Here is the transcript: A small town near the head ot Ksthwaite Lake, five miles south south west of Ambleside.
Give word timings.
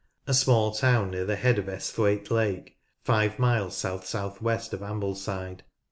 A 0.25 0.33
small 0.33 0.71
town 0.71 1.11
near 1.11 1.25
the 1.25 1.35
head 1.35 1.59
ot 1.59 1.67
Ksthwaite 1.67 2.31
Lake, 2.31 2.75
five 3.03 3.37
miles 3.37 3.77
south 3.77 4.03
south 4.03 4.41
west 4.41 4.73
of 4.73 4.81
Ambleside. 4.81 5.61